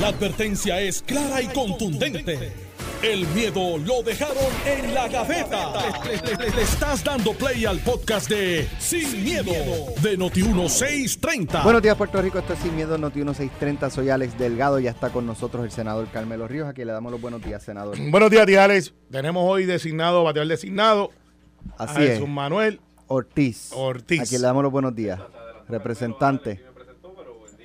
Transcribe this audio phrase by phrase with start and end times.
[0.00, 2.52] La advertencia es clara y contundente.
[3.02, 4.36] El miedo lo dejaron
[4.66, 5.72] en la gaveta.
[6.04, 9.52] Le, le- le estás dando play al podcast de Sin, miedo,
[10.02, 11.62] de Noti1630.
[11.62, 12.38] Buenos días, Puerto Rico.
[12.38, 13.90] Esto es Sin Miedo, Noti 1630.
[13.90, 14.78] Soy Alex Delgado.
[14.80, 16.66] Ya está con nosotros el senador Carmelo Ríos.
[16.68, 17.96] Aquí le damos los buenos días, senador.
[18.10, 18.94] Buenos días, tía Alex.
[19.10, 21.10] Tenemos hoy designado, bateador designado,
[21.78, 22.10] Así a es.
[22.14, 23.70] Jesús Manuel Ortiz.
[23.74, 24.22] Ortiz.
[24.22, 25.20] Aquí le damos los buenos días.
[25.68, 26.64] Representante.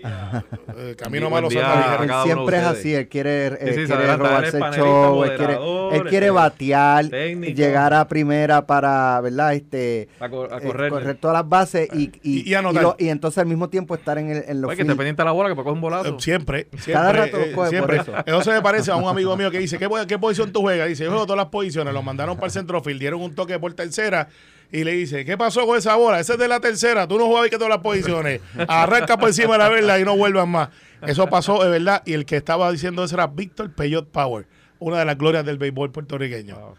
[0.04, 1.99] Eh, Camino Malo Ligera.
[2.02, 2.93] Él siempre es así.
[2.93, 5.23] Él quiere, eh, Sí, sí, se quiere él robarse el show.
[5.23, 7.53] Él quiere, él este, batear, técnico.
[7.55, 9.53] llegar a primera para, ¿verdad?
[9.53, 11.16] Este, A, co- a eh, correr.
[11.17, 12.84] todas las bases y, y, Y- y anotar.
[12.84, 14.98] lo- y entonces al mismo tiempo estar en, el, en los Oye, que field.
[14.98, 16.20] pendiente a la bola que puede coger un Eh, bolazo.
[16.20, 16.94] Siempre, siempre.
[16.94, 17.97] Cada rato lo eh, coge siempre.
[18.03, 18.23] por eso.
[18.25, 20.88] Eso se me parece a un amigo mío que dice, ¿qué, qué posición tú juegas?
[20.88, 21.94] Dice, yo juego todas las posiciones.
[21.94, 24.27] Lo mandaron para el centrofield, dieron un toque por tercera
[24.72, 26.20] y le dice, ¿qué pasó con esa bola?
[26.20, 28.41] Esa es de la tercera, tú no jugabas que todas las posiciones.
[28.68, 30.70] Arranca por encima de la verla y no vuelvas más.
[31.05, 34.45] Eso pasó, es verdad, y el que estaba diciendo eso era Víctor Peyot Power,
[34.80, 36.56] una de las glorias del béisbol puertorriqueño.
[36.56, 36.76] Wow.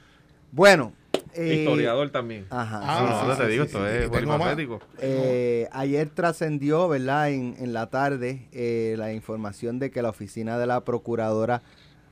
[0.52, 0.92] Bueno.
[1.34, 2.47] eh, Historiador también.
[2.50, 2.80] Ajá.
[2.82, 4.62] Ah, sí, no, sí, no sí, te digo, sí, esto sí.
[4.66, 4.80] es.
[5.00, 7.30] Eh, ayer trascendió, ¿verdad?
[7.30, 11.62] En, en la tarde, eh, la información de que la oficina de la Procuradora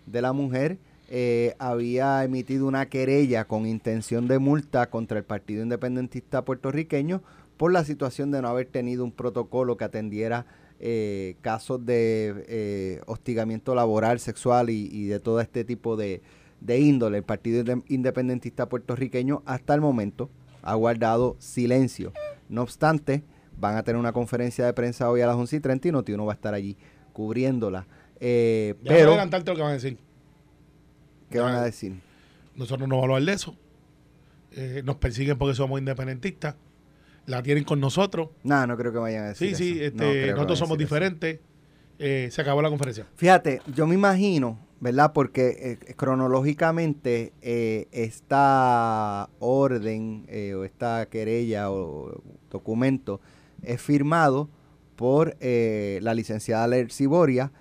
[0.06, 5.62] de la Mujer eh, había emitido una querella con intención de multa contra el Partido
[5.62, 7.22] Independentista puertorriqueño
[7.56, 10.46] por la situación de no haber tenido un protocolo que atendiera
[10.80, 16.20] eh, casos de eh, hostigamiento laboral, sexual y, y de todo este tipo de,
[16.60, 17.18] de índole.
[17.18, 20.30] El Partido Inde- Independentista puertorriqueño hasta el momento
[20.62, 22.12] ha guardado silencio.
[22.48, 23.24] No obstante,
[23.58, 26.26] van a tener una conferencia de prensa hoy a las 11 y 30 y Notiuno
[26.26, 26.76] va a estar allí
[27.12, 27.86] cubriéndola.
[28.20, 29.98] Eh, Ya voy a pero, adelantarte lo que van a decir.
[31.30, 32.00] ¿Qué van a decir?
[32.54, 33.56] Nosotros no vamos a hablar de eso.
[34.52, 36.54] Eh, nos persiguen porque somos independentistas.
[37.26, 38.30] La tienen con nosotros.
[38.42, 39.84] No, no creo que vayan a decir Sí, sí, eso.
[39.84, 41.38] este, No vayan a nosotros somos diferentes.
[41.98, 43.06] Eh, se acabó la conferencia.
[43.16, 45.12] Fíjate, yo me imagino, ¿verdad?
[45.12, 47.32] Porque eh, cronológicamente
[47.92, 50.26] esta orden
[50.56, 53.20] o esta querella o documento
[53.62, 54.48] es firmado
[54.96, 57.52] por eh, la licenciada Lercy Boria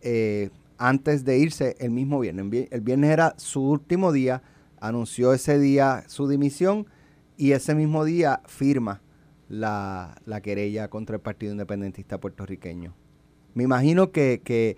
[0.00, 0.50] eh,
[0.80, 2.44] antes de irse el mismo viernes.
[2.44, 4.42] El vi- El viernes era su último día,
[4.80, 6.86] anunció ese día su dimisión
[7.36, 9.02] y ese mismo día firma
[9.48, 12.94] la, la querella contra el Partido Independentista puertorriqueño.
[13.54, 14.76] Me imagino que,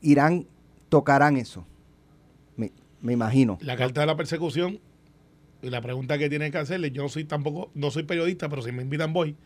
[0.00, 0.46] Irán
[0.88, 1.66] tocarán eso.
[2.56, 3.58] Me, me imagino.
[3.60, 4.80] La carta de la persecución
[5.60, 8.62] y la pregunta que tienen que hacerle, yo no soy tampoco, no soy periodista, pero
[8.62, 9.36] si me invitan voy.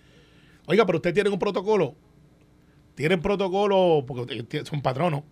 [0.67, 1.95] Oiga, pero ustedes tienen un protocolo.
[2.95, 5.23] Tienen protocolo, porque son patronos.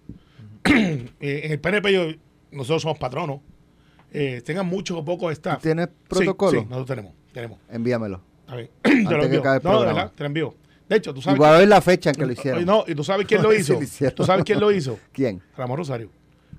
[1.21, 2.07] Eh, en el PNP yo-
[2.51, 3.41] nosotros somos patronos.
[4.13, 5.61] Eh, tengan mucho o poco staff.
[5.63, 6.53] ¿Tienes protocolo?
[6.53, 7.13] Sí, nosotros tenemos.
[7.33, 7.59] tenemos.
[7.69, 8.21] Envíamelo.
[8.47, 9.43] A ver, te lo envío.
[9.43, 9.85] No, de programa.
[9.87, 10.55] verdad, te lo envío.
[10.89, 11.41] De hecho, tú Y sabes.
[11.41, 12.65] a ver la fecha en que lo hicieron.
[12.65, 13.79] No, y tú sabes quién lo hizo.
[14.15, 14.99] Tú sabes quién lo hizo.
[15.13, 15.43] ¿Quién?
[15.57, 16.11] Ramón Rosario,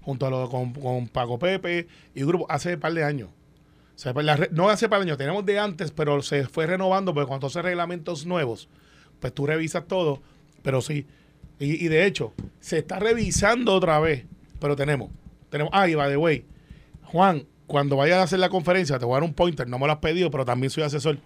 [0.01, 3.29] junto a lo, con, con Paco Pepe y grupo, hace un par de años.
[3.29, 6.65] O sea, pues la no hace par de años, tenemos de antes, pero se fue
[6.65, 8.67] renovando, porque cuando haces reglamentos nuevos,
[9.21, 10.21] pues tú revisas todo,
[10.63, 11.05] pero sí.
[11.59, 14.25] Y, y de hecho, se está revisando otra vez,
[14.59, 15.09] pero tenemos.
[15.49, 16.45] tenemos ah, y by the way,
[17.03, 19.85] Juan, cuando vayas a hacer la conferencia, te voy a dar un pointer, no me
[19.87, 21.17] lo has pedido, pero también soy asesor.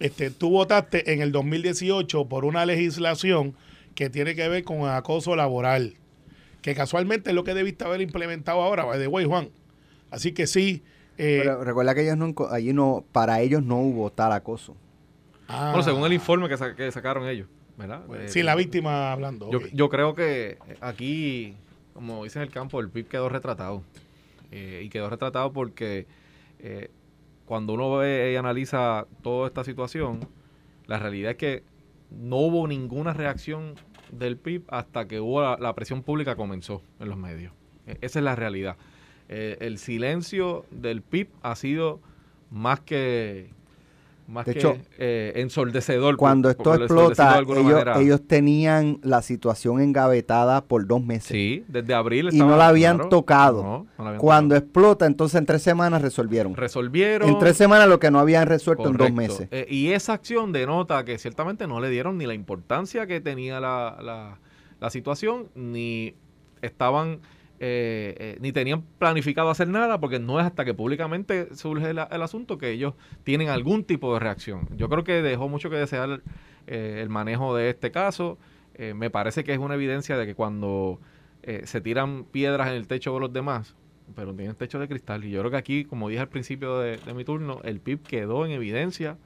[0.00, 3.54] Este, tú votaste en el 2018 por una legislación
[3.94, 5.94] que tiene que ver con acoso laboral
[6.62, 9.50] que casualmente es lo que debiste haber implementado ahora, by the way, Juan.
[10.12, 10.82] Así que sí.
[11.18, 14.76] eh, Pero recuerda que ellos no, allí no, para ellos no hubo tal acoso.
[15.48, 18.02] ah, Bueno, según el informe que, sa- que sacaron ellos, ¿verdad?
[18.06, 19.50] bueno, Eh, sin la víctima hablando.
[19.72, 21.54] Yo, creo que aquí,
[21.94, 23.82] como dicen en el campo, el PIB quedó retratado.
[24.50, 26.06] Eh, y quedó retratado porque
[26.58, 26.90] eh,
[27.46, 30.20] cuando uno ve y analiza toda esta situación,
[30.86, 31.62] la realidad es que
[32.10, 33.74] no hubo ninguna reacción
[34.10, 37.52] del PIB hasta que hubo la, la presión pública comenzó en los medios.
[37.86, 38.76] Eh, esa es la realidad.
[39.28, 42.00] Eh, el silencio del PIB ha sido
[42.50, 43.50] más que
[44.28, 46.16] más De que hecho, eh, ensordecedor.
[46.16, 47.42] Cuando esto explota,
[48.00, 51.28] ellos, tenían la situación engavetada por dos meses.
[51.28, 53.62] Sí, desde abril y no la habían claro, tocado.
[53.62, 54.64] no, no la habían Cuando tocado.
[54.66, 56.54] explota, entonces en tres semanas resolvieron.
[56.54, 57.28] resolvieron.
[57.28, 59.48] En tres semanas lo que no habían resuelto en dos meses.
[59.50, 63.60] Eh, y esa acción denota que ciertamente no le dieron ni la importancia que tenía
[63.60, 64.38] la, la-
[64.80, 66.14] la situación, ni
[66.60, 67.20] estaban,
[67.64, 72.22] eh, eh, ni tenían planificado hacer nada, porque no es hasta que públicamente surge el
[72.22, 74.68] asunto que ellos tienen algún tipo de reacción.
[74.76, 76.22] Yo creo que dejó mucho que desear
[76.66, 78.36] eh, el manejo de este caso.
[78.74, 80.98] Eh, me parece que es una evidencia de que cuando
[81.44, 83.76] eh, se tiran piedras en el techo de los demás,
[84.16, 85.24] pero tienen techo de cristal.
[85.24, 88.02] Y yo creo que aquí, como dije al principio de, de mi turno, el PIB
[88.02, 89.18] quedó en evidencia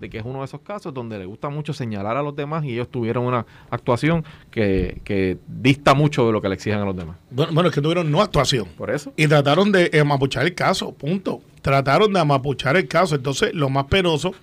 [0.00, 2.64] de que es uno de esos casos donde le gusta mucho señalar a los demás
[2.64, 6.84] y ellos tuvieron una actuación que, que dista mucho de lo que le exigen a
[6.84, 7.16] los demás.
[7.30, 8.66] Bueno, bueno, es que tuvieron no actuación.
[8.76, 9.12] Por eso.
[9.16, 11.40] Y trataron de amapuchar el caso, punto.
[11.62, 13.14] Trataron de amapuchar el caso.
[13.14, 14.34] Entonces, lo más penoso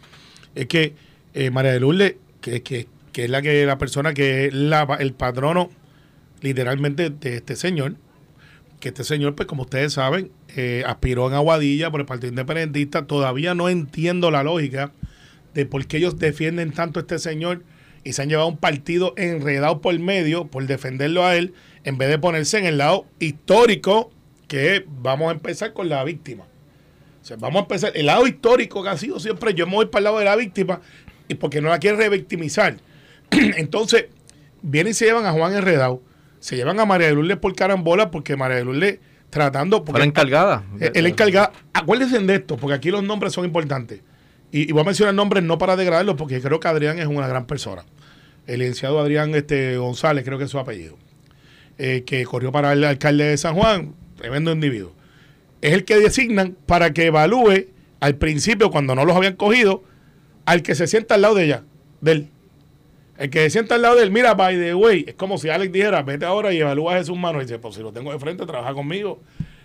[0.55, 0.95] es que
[1.33, 4.83] eh, María de Lourdes, que, que, que es la que la persona que es la,
[4.99, 5.69] el patrono
[6.41, 7.95] literalmente de este señor,
[8.79, 13.07] que este señor, pues como ustedes saben, eh, aspiró en Aguadilla por el Partido Independentista.
[13.07, 14.91] Todavía no entiendo la lógica
[15.53, 17.63] de por qué ellos defienden tanto a este señor
[18.03, 21.53] y se han llevado un partido enredado por medio por defenderlo a él,
[21.83, 24.11] en vez de ponerse en el lado histórico,
[24.47, 26.45] que vamos a empezar con la víctima.
[27.21, 29.85] O sea, vamos a empezar, el lado histórico que ha sido siempre, yo me voy
[29.85, 30.81] para el lado de la víctima,
[31.27, 32.77] y porque no la quieren revictimizar.
[33.31, 34.07] Entonces,
[34.61, 36.01] vienen y se llevan a Juan Enredado,
[36.39, 39.83] se llevan a María de Lourdes por carambola, porque María de Lourdes tratando...
[39.83, 40.63] Porque la encargada.
[40.79, 44.01] el, el encargado, acuérdense de esto, porque aquí los nombres son importantes.
[44.53, 47.47] Y, voy a mencionar nombres no para degradarlos, porque creo que Adrián es una gran
[47.47, 47.85] persona.
[48.45, 50.95] El licenciado Adrián este, González, creo que es su apellido,
[51.79, 54.93] eh, que corrió para el alcalde de San Juan, tremendo individuo.
[55.61, 57.65] Es el que designan para que evalúe
[57.99, 59.83] al principio, cuando no los habían cogido,
[60.45, 61.63] al que se sienta al lado de ella,
[62.01, 62.27] de él.
[63.17, 65.49] El que se sienta al lado de él, mira, by the way, es como si
[65.49, 67.39] Alex dijera, vete ahora y evalúa a Jesús Mano.
[67.39, 69.19] Y dice, pues si lo tengo de frente, trabaja conmigo.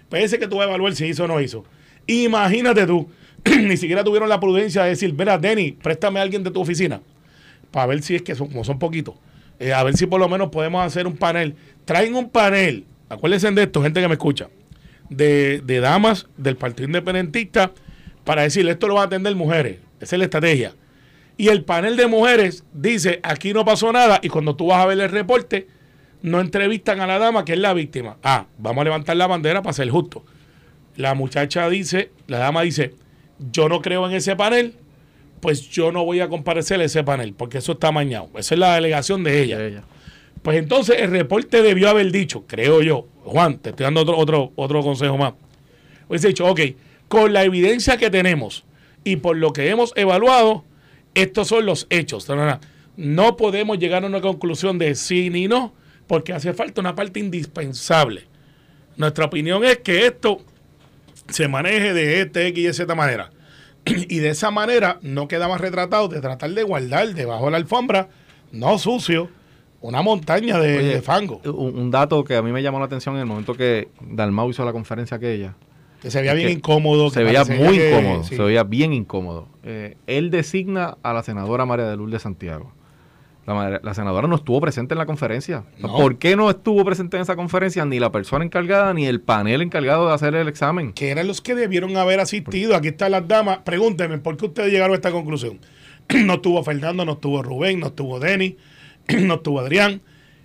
[0.08, 1.67] Pues ese que tú vas a evaluar si hizo o no hizo.
[2.06, 3.11] Imagínate tú,
[3.62, 7.00] ni siquiera tuvieron la prudencia de decir, mira, Denny, préstame a alguien de tu oficina.
[7.71, 9.15] Para ver si es que son, como son poquitos.
[9.59, 11.55] eh, a ver si por lo menos podemos hacer un panel.
[11.85, 14.49] Traen un panel, acuérdense de esto, gente que me escucha,
[15.11, 17.73] de, de damas del Partido Independentista
[18.25, 19.79] para decirle, esto lo van a atender mujeres.
[20.00, 20.75] Esa es la estrategia.
[21.37, 24.87] Y el panel de mujeres dice, aquí no pasó nada, y cuando tú vas a
[24.87, 25.67] ver el reporte,
[26.21, 28.17] no entrevistan a la dama que es la víctima.
[28.23, 30.25] Ah, vamos a levantar la bandera para ser justo.
[30.97, 32.95] La muchacha dice, la dama dice,
[33.52, 34.75] yo no creo en ese panel,
[35.40, 38.29] pues yo no voy a comparecer a ese panel, porque eso está mañado.
[38.37, 39.58] Esa es la delegación de ella.
[39.58, 39.82] De ella.
[40.43, 44.52] Pues entonces el reporte debió haber dicho, creo yo, Juan, te estoy dando otro, otro,
[44.56, 45.35] otro consejo más.
[46.08, 46.61] Hubiese dicho, ok,
[47.08, 48.64] con la evidencia que tenemos
[49.05, 50.64] y por lo que hemos evaluado,
[51.14, 52.26] estos son los hechos.
[52.96, 55.75] No podemos llegar a una conclusión de sí ni no,
[56.06, 58.25] porque hace falta una parte indispensable.
[58.96, 60.43] Nuestra opinión es que esto
[61.29, 63.31] se maneje de este, X y Z manera.
[63.87, 67.57] Y de esa manera no queda más retratado de tratar de guardar debajo de la
[67.59, 68.09] alfombra,
[68.53, 69.29] no sucio,
[69.81, 71.41] una montaña de, Oye, de fango.
[71.45, 74.51] Un, un dato que a mí me llamó la atención en el momento que Dalmau
[74.51, 75.55] hizo la conferencia aquella.
[76.03, 77.11] Que se veía bien incómodo.
[77.11, 78.37] Se veía muy que- incómodo, sí.
[78.37, 79.49] se veía bien incómodo.
[79.65, 82.73] Eh, él designa a la senadora María de Lourdes Santiago.
[83.49, 85.65] La, senadora no estuvo presente en la conferencia.
[85.79, 85.97] No.
[85.97, 89.62] ¿Por qué no estuvo presente en esa conferencia ni la persona encargada ni el panel
[89.62, 90.93] encargado de hacer el examen?
[90.93, 92.77] que eran los que debieron haber asistido.
[92.77, 93.61] Aquí están las damas.
[93.65, 95.61] Pregúntenme, ¿por qué ustedes llegaron a esta conclusión?
[96.25, 98.56] no estuvo Fernando, no estuvo Rubén, no estuvo Denny,
[99.09, 100.03] no estuvo Adrián.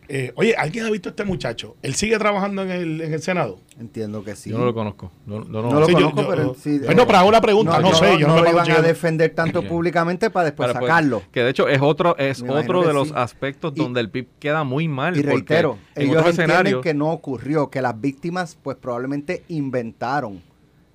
[0.09, 1.75] Eh, oye, ¿alguien ha visto a este muchacho?
[1.81, 3.59] ¿Él sigue trabajando en el, en el Senado?
[3.79, 4.50] Entiendo que sí.
[4.50, 5.11] Yo no lo conozco.
[5.25, 5.71] No, no, no.
[5.71, 6.79] No lo Sí, yo- conozco, yo- pero sí.
[6.83, 9.63] Pues no, pero hago una pregunta, no sé, yo no lo iban a defender tanto
[9.67, 11.21] públicamente para después Pero, pues, sacarlo.
[11.31, 13.13] que de hecho es otro, es Me otro de los sí.
[13.15, 15.17] aspectos Y- donde el PIB queda muy mal.
[15.17, 20.41] Y reitero, en ellos entienden escenarios, que no ocurrió, que las víctimas pues probablemente inventaron.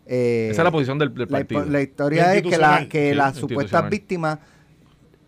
[0.06, 1.64] eh, esa es la posición del, del la, partido.
[1.66, 4.38] la historia es que, la, que Sí, las supuestas víctimas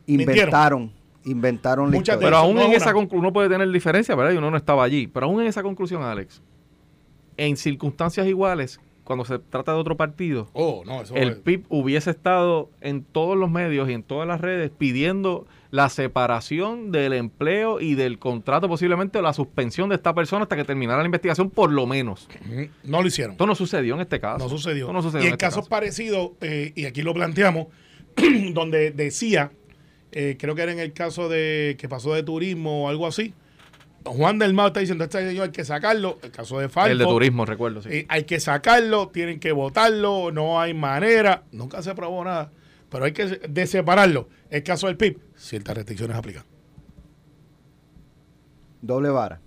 [0.06, 0.32] Mintieron.
[0.36, 0.92] inventaron,
[1.24, 2.26] inventaron la Muchas historia.
[2.28, 2.76] Pero aún no en una.
[2.76, 4.32] esa conclusión, uno puede tener diferencia, ¿verdad?
[4.32, 5.06] Y uno no estaba allí.
[5.06, 6.40] Pero aún en esa conclusión, Alex,
[7.36, 11.64] en circunstancias iguales, cuando se trata de otro partido, Oh, no, eso el es- PIB
[11.68, 17.12] hubiese estado en todos los medios y en todas las redes pidiendo la separación del
[17.12, 21.06] empleo y del contrato, posiblemente, o la suspensión de esta persona hasta que terminara la
[21.06, 22.28] investigación, por lo menos.
[22.84, 23.32] No lo hicieron.
[23.32, 24.38] Esto no sucedió en este caso.
[24.44, 24.84] No sucedió.
[24.86, 25.70] Esto no sucedió y en en este casos caso.
[25.70, 27.66] parecidos, eh, y aquí lo planteamos,
[28.52, 29.52] donde decía,
[30.12, 33.34] eh, creo que era en el caso de que pasó de turismo o algo así,
[34.04, 36.98] Juan del Mao está diciendo, este señor hay que sacarlo, el caso de Falco, El
[36.98, 37.88] de turismo, recuerdo, sí.
[37.90, 42.50] eh, hay que sacarlo, tienen que votarlo, no hay manera, nunca se probó nada,
[42.88, 44.28] pero hay que de separarlo.
[44.48, 46.44] El caso del PIB, ciertas restricciones aplican.
[48.82, 49.40] Doble vara.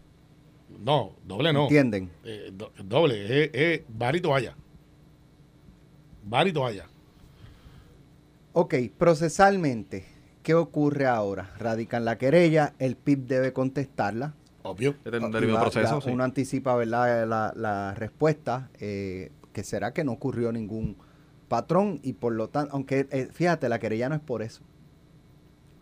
[0.80, 1.64] No, doble no.
[1.64, 2.12] ¿Entienden?
[2.24, 4.56] Eh, do- doble, es bar y toalla.
[6.24, 6.86] Bar y toalla.
[8.54, 10.06] Ok, procesalmente,
[10.44, 11.52] ¿qué ocurre ahora?
[11.58, 14.34] Radican la querella, el PIB debe contestarla.
[14.64, 14.92] Obvio.
[15.04, 16.10] Este es un Y debido la- proceso, la- sí.
[16.10, 17.28] Uno anticipa ¿verdad?
[17.28, 20.96] La, la respuesta, eh, que será que no ocurrió ningún
[21.48, 24.62] patrón y por lo tanto, aunque eh, fíjate, la querella no es por eso.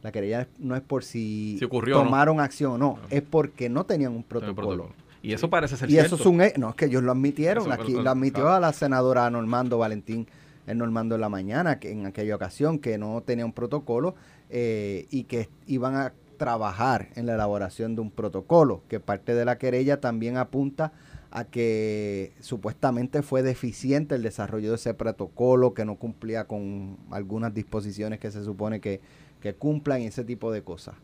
[0.02, 2.06] La querella no es por si, Si ocurrió o no.
[2.06, 4.90] tomaron acción o no, es porque no tenían un protocolo.
[5.22, 6.16] Y eso parece ser Y cierto.
[6.16, 6.42] eso es un...
[6.60, 7.66] No, es que ellos lo admitieron.
[7.66, 8.56] Eso, Aquí pero- lo admitió claro.
[8.58, 10.28] a la senadora Normando Valentín
[10.66, 14.16] en Normando en la mañana, que en aquella ocasión, que no tenía un protocolo
[14.52, 19.46] eh, y que iban a trabajar en la elaboración de un protocolo, que parte de
[19.46, 20.92] la querella también apunta
[21.30, 27.54] a que supuestamente fue deficiente el desarrollo de ese protocolo, que no cumplía con algunas
[27.54, 29.00] disposiciones que se supone que,
[29.40, 30.96] que cumplan y ese tipo de cosas.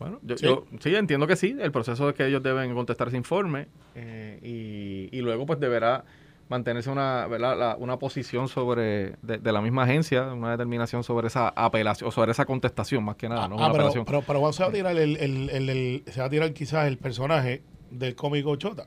[0.00, 0.46] Bueno, yo sí.
[0.46, 0.94] yo sí.
[0.96, 1.56] entiendo que sí.
[1.60, 6.04] El proceso es que ellos deben contestar ese informe eh, y, y, luego pues deberá
[6.52, 7.58] mantenerse una, ¿verdad?
[7.58, 12.12] La, una posición sobre de, de, la misma agencia, una determinación sobre esa apelación, o
[12.12, 13.56] sobre esa contestación más que nada, ah, ¿no?
[13.56, 14.04] Ah, pero, apelación.
[14.04, 16.86] pero, pero, se va a tirar el, el, el, el, se va a tirar quizás
[16.86, 18.84] el personaje del cómico Chota.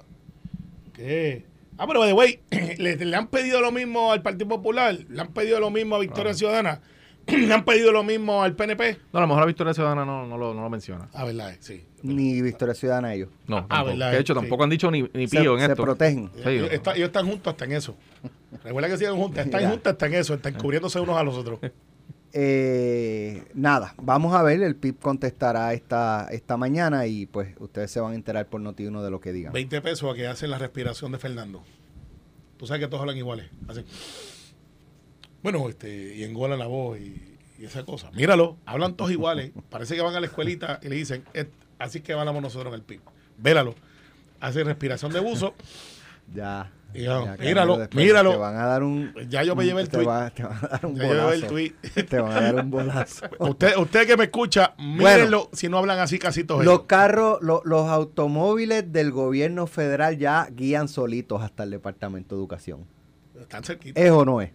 [0.93, 1.45] Que
[1.77, 2.39] Ah, pero de güey,
[2.77, 5.99] le, le, han pedido lo mismo al Partido Popular, le han pedido lo mismo a
[5.99, 6.33] Victoria.
[6.33, 6.81] Ciudadana.
[7.27, 8.99] ¿Le han pedido lo mismo al PNP?
[9.11, 11.09] No, a lo mejor la Victoria Ciudadana no, no, lo, no lo menciona.
[11.13, 11.83] Ah, verdad, sí.
[12.03, 13.29] Ni Victoria Ciudadana ellos.
[13.47, 14.11] No, ah, verdad.
[14.11, 14.39] De hecho, sí.
[14.39, 15.83] tampoco han dicho ni, ni pío se, en se esto.
[15.83, 16.31] protegen.
[16.35, 17.95] Sí, ellos, está, ellos, están juntos hasta en eso.
[18.63, 19.43] Recuerda que siguen juntos.
[19.43, 20.33] Están juntos hasta en eso.
[20.35, 21.59] Están cubriéndose unos a los otros.
[22.37, 24.61] Eh, nada, vamos a ver.
[24.61, 28.85] El PIB contestará esta, esta mañana y pues ustedes se van a enterar por noti
[28.85, 29.53] uno de lo que digan.
[29.53, 31.63] 20 pesos a que hacen la respiración de Fernando.
[32.57, 33.45] Tú sabes que todos hablan iguales.
[33.69, 33.85] Así.
[35.45, 38.11] Bueno, este, y engolan la voz y y esa cosa.
[38.11, 39.51] Míralo, hablan todos iguales.
[39.69, 41.23] Parece que van a la escuelita y le dicen,
[41.79, 43.01] así que hablamos nosotros en el PIB.
[43.37, 43.75] Véralo.
[44.39, 45.53] Hace respiración de buzo.
[46.33, 46.71] Ya.
[46.91, 48.31] Y yo, ya míralo, míralo.
[48.31, 49.13] Te van a dar un.
[49.29, 50.05] Ya yo me llevé el tweet.
[50.07, 51.27] Va, te van a dar un ya bolazo.
[51.27, 51.73] yo el tweet.
[52.09, 53.27] Te van a dar un bolazo.
[53.37, 56.65] usted, usted que me escucha, mírenlo bueno, si no hablan así casi todos.
[56.65, 62.41] Los carros, lo, los automóviles del gobierno federal ya guían solitos hasta el Departamento de
[62.41, 62.87] Educación.
[63.39, 64.03] Están cerquitos.
[64.03, 64.49] ¿Es o no es?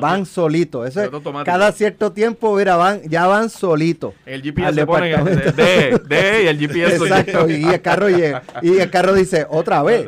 [0.00, 0.88] Van solitos.
[0.88, 1.10] Eso es,
[1.44, 4.14] cada cierto tiempo, mira, van, ya van solitos.
[4.26, 8.42] El GPS se pone de, de, de, y el GPS Exacto, y el carro llega.
[8.62, 10.06] Y el carro dice, otra vez.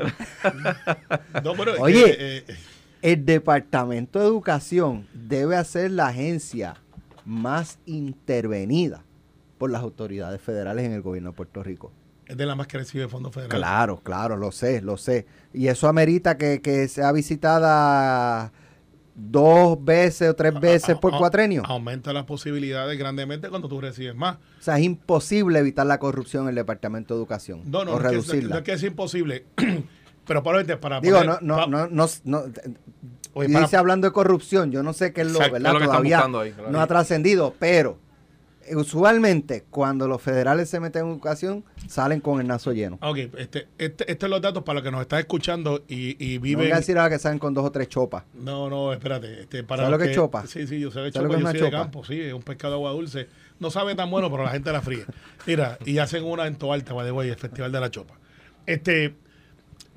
[1.42, 2.56] No, pero Oye, eh, eh,
[3.02, 6.76] el Departamento de Educación debe ser la agencia
[7.24, 9.04] más intervenida
[9.58, 11.92] por las autoridades federales en el gobierno de Puerto Rico.
[12.26, 13.58] Es de la más que recibe fondos federales.
[13.58, 15.26] Claro, claro, lo sé, lo sé.
[15.52, 18.52] Y eso amerita que, que sea visitada
[19.14, 21.62] dos veces o tres veces por cuatrenio.
[21.66, 24.36] Aumenta las posibilidades grandemente cuando tú recibes más.
[24.58, 27.62] O sea, es imposible evitar la corrupción en el Departamento de Educación.
[27.66, 28.36] No, no, o no, reducirla.
[28.36, 29.44] Es que, no es que es imposible.
[30.26, 32.44] Pero probablemente para Digo, poner, no, no, pa, no, no, no,
[33.34, 35.68] Oye, dice para- hablando de corrupción, yo no sé qué es lo, Exacto, ¿verdad?
[35.68, 36.02] es lo que están
[36.32, 36.70] Todavía ahí, claro.
[36.70, 37.94] no ha trascendido, pero eh,
[38.76, 42.98] usualmente cuando los federales se meten en educación, salen con el nazo lleno.
[43.02, 46.36] Ok, este, este, estos son los datos para los que nos están escuchando y, y
[46.36, 46.64] No viven.
[46.64, 48.24] venga a decir ahora que salen con dos o tres chopas.
[48.34, 49.42] No, no, espérate.
[49.42, 50.46] Este, para ¿Sabes lo que es chopa?
[50.46, 51.82] Sí, sí, yo sé de ¿Sabes lo chopa, que es yo soy de chopa?
[51.82, 53.28] campo, sí, es un pescado de agua dulce.
[53.58, 55.04] No sabe tan bueno, pero la gente la fríe.
[55.46, 58.14] Mira, y hacen una en Toalta, way, el Festival de la Chopa.
[58.66, 59.14] Este,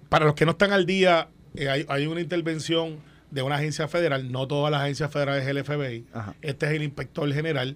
[0.10, 2.98] para los que no están al día, eh, hay, hay una intervención
[3.31, 6.05] de una agencia federal, no todas las agencias federales es el FBI.
[6.13, 6.36] Ajá.
[6.41, 7.75] Este es el inspector general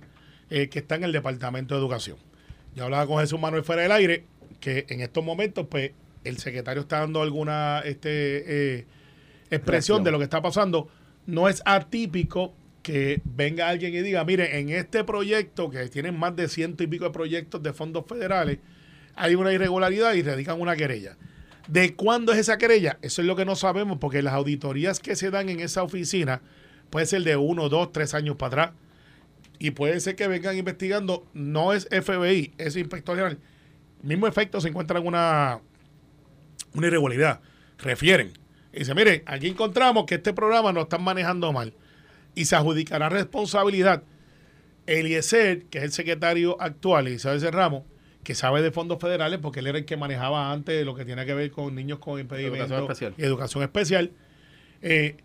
[0.50, 2.18] eh, que está en el Departamento de Educación.
[2.76, 4.26] Yo hablaba con Jesús Manuel fuera del aire,
[4.60, 5.92] que en estos momentos, pues,
[6.24, 8.86] el secretario está dando alguna este, eh,
[9.50, 10.04] expresión Reacción.
[10.04, 10.90] de lo que está pasando.
[11.26, 16.36] No es atípico que venga alguien y diga, mire, en este proyecto, que tienen más
[16.36, 18.60] de ciento y pico de proyectos de fondos federales,
[19.16, 21.18] hay una irregularidad y radican una querella.
[21.68, 22.98] ¿De cuándo es esa querella?
[23.02, 26.42] Eso es lo que no sabemos, porque las auditorías que se dan en esa oficina
[26.90, 28.72] puede ser de uno, dos, tres años para atrás.
[29.60, 33.38] Y puede ser que vengan investigando, no es FBI, es inspector general.
[34.02, 35.60] Mismo efecto se encuentra en una,
[36.74, 37.42] irregularidad.
[37.78, 38.32] Refieren.
[38.72, 41.74] Y dice, mire, aquí encontramos que este programa lo están manejando mal.
[42.36, 44.04] Y se adjudicará responsabilidad.
[44.86, 47.84] Eliezer, que es el secretario actual, Isabel Ramos,
[48.24, 51.26] que sabe de fondos federales, porque él era el que manejaba antes lo que tiene
[51.26, 53.14] que ver con niños con impedimentos Educación especial.
[53.18, 54.12] y educación especial.
[54.82, 55.18] Eh,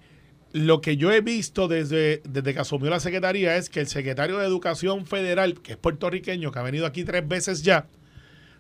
[0.54, 4.38] lo que yo he visto desde, desde que asumió la secretaría es que el secretario
[4.38, 7.88] de Educación Federal, que es puertorriqueño, que ha venido aquí tres veces ya,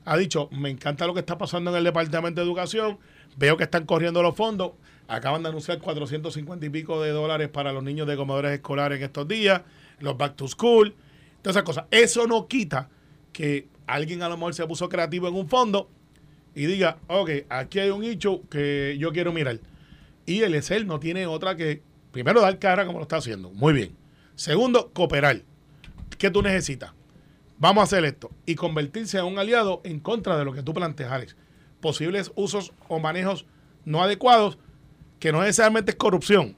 [0.04, 2.98] ha dicho, me encanta lo que está pasando en el Departamento de Educación,
[3.36, 4.72] veo que están corriendo los fondos,
[5.06, 9.04] acaban de anunciar 450 y pico de dólares para los niños de comedores escolares en
[9.04, 9.62] estos días,
[10.00, 10.96] los back to school,
[11.42, 11.84] todas esas cosas.
[11.92, 12.88] Eso no quita
[13.32, 15.88] que alguien a lo mejor se puso creativo en un fondo
[16.56, 19.60] y diga, ok, aquí hay un nicho que yo quiero mirar.
[20.26, 23.50] Y el ESEL no tiene otra que, primero, dar cara como lo está haciendo.
[23.50, 23.96] Muy bien.
[24.34, 25.42] Segundo, cooperar.
[26.18, 26.92] ¿Qué tú necesitas?
[27.58, 28.30] Vamos a hacer esto.
[28.46, 31.36] Y convertirse en un aliado en contra de lo que tú planteas.
[31.80, 33.46] Posibles usos o manejos
[33.84, 34.58] no adecuados,
[35.20, 36.56] que no necesariamente es corrupción,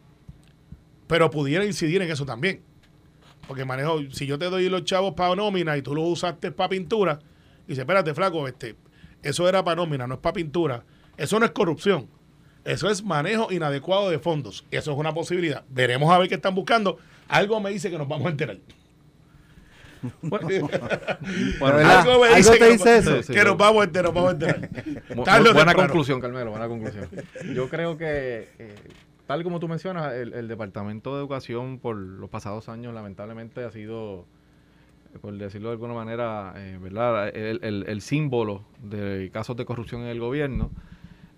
[1.06, 2.62] pero pudiera incidir en eso también.
[3.46, 6.70] Porque manejo, si yo te doy los chavos para nómina y tú los usaste para
[6.70, 7.20] pintura,
[7.66, 8.76] y dice, espérate, flaco, este,
[9.23, 10.85] eso era para nómina, no es para pintura.
[11.16, 12.08] Eso no es corrupción.
[12.66, 14.64] Eso es manejo inadecuado de fondos.
[14.70, 15.64] Eso es una posibilidad.
[15.70, 16.99] Veremos a ver qué están buscando.
[17.28, 18.58] Algo me dice que nos vamos a enterar.
[20.20, 20.49] Bueno,
[21.61, 23.16] Bueno, ¿Algo, me dice, ¿Algo te dice eso?
[23.18, 24.70] Sí, sí, que nos vamos a enterar, nos vamos a enterar.
[25.14, 27.08] Bu buena conclusión, Carmelo, buena conclusión.
[27.54, 28.75] Yo creo que, eh,
[29.26, 33.70] tal como tú mencionas, el, el, Departamento de Educación por los pasados años lamentablemente ha
[33.70, 34.26] sido,
[35.20, 37.28] por decirlo de alguna manera, eh, ¿verdad?
[37.28, 40.70] El, el, el, símbolo de casos de corrupción en el gobierno.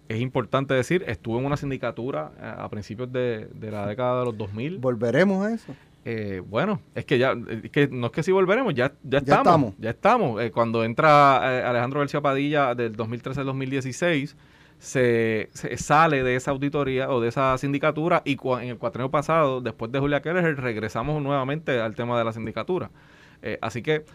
[0.08, 4.20] Es importante decir, estuve en una sindicatura a, eh, a principios de, de la década
[4.20, 4.78] de los 2000.
[4.78, 5.74] ¿Volveremos a eso?
[6.10, 9.36] Eh, bueno, es que ya, es que no es que si volveremos, ya, ya, ya
[9.36, 10.42] estamos, Ya estamos.
[10.42, 14.34] Eh, cuando entra eh, Alejandro García Padilla del 2013 al 2016,
[14.78, 19.60] se, se, sale de esa auditoría o de esa sindicatura y en el cuatreno pasado,
[19.60, 22.90] después de Julia Keller, regresamos nuevamente al tema de la sindicatura.
[23.42, 24.06] Eh, así que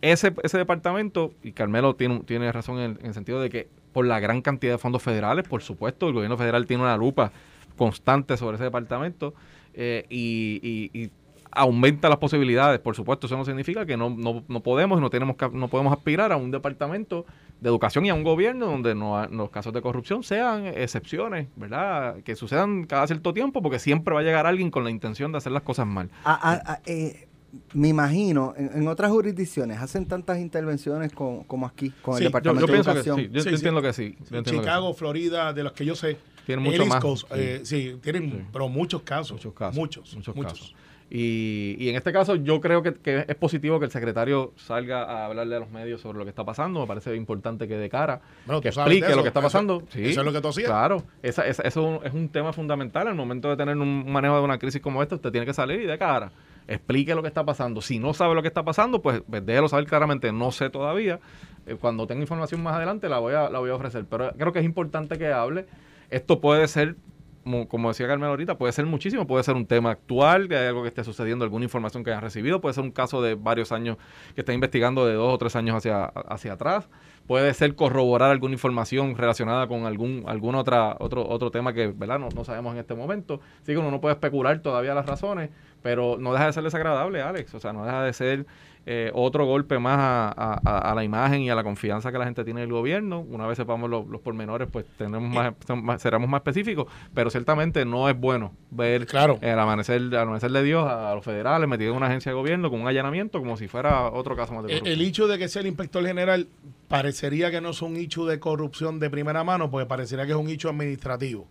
[0.00, 3.68] ese, ese departamento, y Carmelo tiene, tiene razón en el, en el sentido de que
[3.92, 7.32] por la gran cantidad de fondos federales, por supuesto, el gobierno federal tiene una lupa
[7.76, 9.34] constante sobre ese departamento
[9.74, 11.10] eh, y, y,
[11.54, 12.80] aumenta las posibilidades.
[12.80, 16.32] Por supuesto, eso no significa que no, no, no podemos no, tenemos, no podemos aspirar
[16.32, 17.26] a un departamento
[17.60, 22.16] de educación y a un gobierno donde no, los casos de corrupción sean excepciones, ¿verdad?
[22.24, 25.38] Que sucedan cada cierto tiempo porque siempre va a llegar alguien con la intención de
[25.38, 26.08] hacer las cosas mal.
[26.24, 27.28] A, a, a, eh,
[27.74, 32.28] me imagino, en, en, otras jurisdicciones hacen tantas intervenciones con, como aquí, con sí, el
[32.28, 33.16] Departamento yo, yo de Educación.
[33.16, 34.16] Que sí, yo, sí, yo entiendo que sí.
[34.30, 34.98] Yo entiendo Chicago, que sí.
[34.98, 36.16] Florida, de los que yo sé,
[36.46, 37.00] tienen mucho más.
[37.00, 37.98] Coast, eh, sí.
[38.02, 39.32] tienen, pero muchos casos.
[39.32, 39.76] Muchos casos.
[39.76, 40.52] Muchos, muchos, muchos.
[40.52, 40.74] casos.
[41.14, 45.02] Y, y, en este caso yo creo que, que, es positivo que el secretario salga
[45.02, 46.80] a hablarle a los medios sobre lo que está pasando.
[46.80, 49.82] Me parece importante que de cara, bueno, que explique eso, lo que está pasando.
[49.82, 50.68] Eso, sí, eso es lo que tú hacías.
[50.68, 53.08] Claro, esa, esa, eso es un tema fundamental.
[53.08, 55.82] Al momento de tener un manejo de una crisis como esta, usted tiene que salir
[55.82, 56.32] y de cara
[56.68, 57.80] explique lo que está pasando.
[57.80, 60.32] Si no sabe lo que está pasando, pues, pues déjelo saber claramente.
[60.32, 61.20] No sé todavía.
[61.66, 64.04] Eh, cuando tenga información más adelante la voy, a, la voy a ofrecer.
[64.08, 65.66] Pero creo que es importante que hable.
[66.10, 66.96] Esto puede ser,
[67.44, 69.26] como, decía Carmen ahorita, puede ser muchísimo.
[69.26, 72.60] Puede ser un tema actual, de algo que esté sucediendo, alguna información que hayan recibido.
[72.60, 73.96] Puede ser un caso de varios años
[74.34, 76.88] que está investigando de dos o tres años hacia, hacia atrás.
[77.32, 82.18] Puede ser corroborar alguna información relacionada con algún, algún otra, otro, otro tema que ¿verdad?
[82.18, 83.40] No, no sabemos en este momento.
[83.62, 85.48] Así que uno no puede especular todavía las razones
[85.82, 87.54] pero no deja de ser desagradable, Alex.
[87.54, 88.46] O sea, no deja de ser
[88.84, 92.24] eh, otro golpe más a, a, a, la imagen y a la confianza que la
[92.24, 93.20] gente tiene del gobierno.
[93.20, 97.84] Una vez sepamos los, los pormenores, pues tenemos más, más, seremos más específicos, pero ciertamente
[97.84, 99.38] no es bueno ver claro.
[99.40, 102.70] el amanecer, el amanecer de Dios a, los federales metidos en una agencia de gobierno
[102.70, 104.92] con un allanamiento como si fuera otro caso más de corrupción.
[104.92, 106.48] El, el hecho de que sea el inspector general
[106.88, 110.38] parecería que no es un hecho de corrupción de primera mano, porque parecería que es
[110.38, 111.46] un hecho administrativo.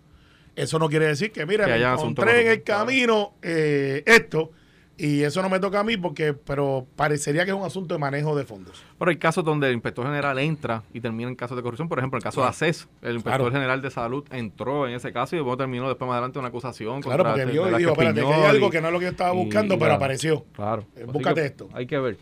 [0.55, 4.51] Eso no quiere decir que, mira, que me encontré en el camino eh, esto
[4.97, 7.99] y eso no me toca a mí porque, pero parecería que es un asunto de
[7.99, 8.83] manejo de fondos.
[8.99, 11.89] Pero hay casos donde el inspector general entra y termina en casos de corrupción.
[11.89, 12.51] Por ejemplo, el caso claro.
[12.51, 13.51] de ACES, el inspector claro.
[13.51, 17.01] general de salud entró en ese caso y luego terminó después más adelante una acusación.
[17.01, 19.11] Claro, porque vio y dijo, espérate, que hay algo que no es lo que yo
[19.11, 20.45] estaba buscando, y, pero claro, apareció.
[20.53, 20.85] Claro.
[20.95, 21.69] Eh, búscate esto.
[21.73, 22.17] Hay que ver.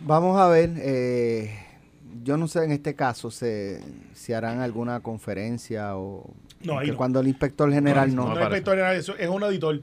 [0.00, 0.70] Vamos a ver.
[0.76, 1.54] Eh,
[2.22, 3.82] yo no sé en este caso se,
[4.14, 6.30] si harán alguna conferencia o
[6.62, 6.96] no, que no.
[6.96, 8.22] cuando el inspector general no.
[8.22, 9.82] No, no, el inspector general es un auditor.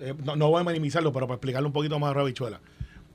[0.00, 2.60] Eh, no, no, voy a minimizarlo, pero para explicarlo un poquito más a Rabichuela.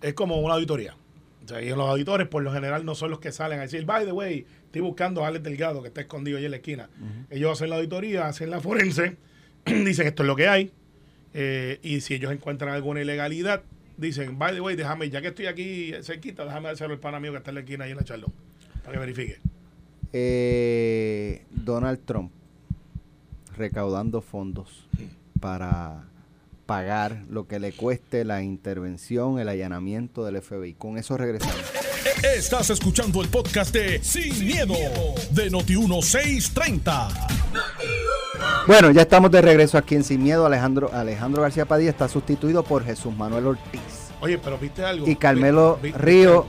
[0.02, 0.96] Es como una auditoría.
[1.44, 3.86] O sea, y los auditores, por lo general, no son los que salen a decir,
[3.86, 6.90] by the way, estoy buscando a Alex Delgado, que está escondido ahí en la esquina.
[7.00, 7.26] Uh -huh.
[7.30, 9.18] Ellos hacen la auditoría, hacen la forense,
[9.66, 10.72] dicen esto es lo que hay.
[11.34, 13.64] Eh, y si ellos encuentran alguna ilegalidad,
[13.98, 17.32] dicen, by the way, déjame, ya que estoy aquí cerquita, déjame hacerlo el pana mío
[17.32, 18.34] que está en la esquina ahí en la charlón,
[18.84, 19.40] para que verifique.
[20.14, 22.32] Eh, Donald Trump
[23.58, 24.88] recaudando fondos
[25.40, 26.06] para
[26.66, 30.74] pagar lo que le cueste la intervención, el allanamiento del FBI.
[30.74, 31.56] Con eso regresamos.
[32.36, 34.74] Estás escuchando el podcast de Sin, miedo,
[35.32, 37.28] de Noti1630.
[38.68, 40.46] Bueno, ya estamos de regreso aquí en Sin Miedo.
[40.46, 43.82] Alejandro, Alejandro García Padilla está sustituido por Jesús Manuel Ortiz.
[44.22, 45.08] Oye, pero viste algo.
[45.08, 46.48] Y Carmelo ¿Viste, Río.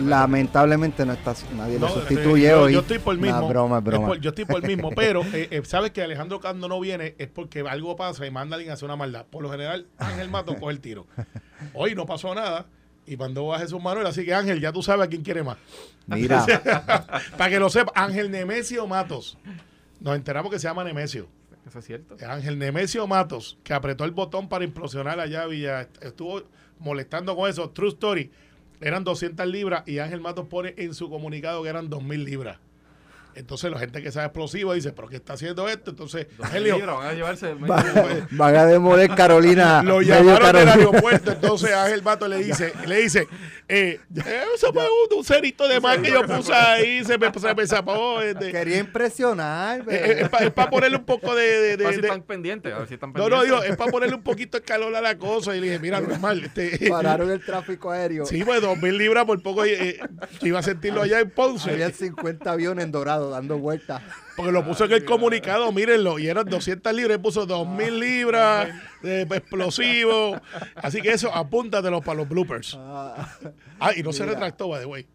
[0.00, 2.72] Lamentablemente no está nadie no, lo sustituye yo, hoy.
[2.72, 3.40] Yo estoy por el mismo.
[3.40, 4.06] Nah, broma, broma.
[4.08, 7.14] Por, yo estoy por el mismo, pero eh, eh, sabes que Alejandro cuando no viene
[7.18, 9.26] es porque algo pasa y manda a alguien a hacer una maldad.
[9.26, 11.06] Por lo general, Ángel Mato coge el tiro.
[11.74, 12.66] Hoy no pasó nada
[13.06, 15.58] y mandó a Jesús Manuel, así que Ángel, ya tú sabes a quién quiere más.
[16.06, 16.44] Mira.
[17.36, 19.38] Para que lo sepa, Ángel Nemesio Matos.
[20.00, 21.28] Nos enteramos que se llama Nemesio.
[21.66, 22.16] Eso es cierto.
[22.26, 26.42] Ángel Nemesio Matos, que apretó el botón para implosionar allá Villa, estuvo
[26.78, 27.70] molestando con eso.
[27.70, 28.30] True Story
[28.86, 32.58] eran 200 libras y Ángel Matos pone en su comunicado que eran 2.000 libras.
[33.36, 35.90] Entonces la gente que sabe explosivo dice, ¿pero qué está haciendo esto?
[35.90, 36.28] Entonces,
[36.62, 37.54] libras, van a llevarse.
[37.54, 37.84] Va-
[38.30, 39.82] van a demoler Carolina.
[39.82, 40.72] lo llamaron del Carolina.
[40.74, 43.26] aeropuerto, entonces Ángel Bato le dice, le dice,
[43.68, 47.32] eh, eh, eso fue un, un cerito de más que yo puse ahí, se me,
[47.32, 48.20] se me zapó.
[48.20, 49.80] este, Quería impresionar.
[49.80, 49.84] eh,
[50.20, 51.44] eh, es para ponerle un poco de...
[51.46, 53.38] de- de- A ver si de- están pendientes, a ver si están no, pendientes.
[53.38, 55.56] no, digo, es para ponerle un poquito de calor a la cosa.
[55.56, 56.44] Y le dije, mira, normal.
[56.44, 58.26] Este, Pararon el tráfico aéreo.
[58.26, 59.98] sí, pues dos mil libras por poco eh,
[60.42, 61.70] iba a sentirlo allá en Ponce.
[61.70, 64.02] Había 50 aviones en dorado dando vueltas.
[64.36, 68.68] Porque lo puso en el comunicado, mírenlo, y eran 200 libras, y puso 2000 libras
[69.02, 70.40] de explosivo.
[70.74, 72.76] Así que eso, apúntatelo para los bloopers.
[72.78, 73.28] Ah,
[73.78, 75.06] Ah, y no se retractó, by the way.